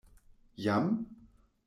Jam? 0.57 1.05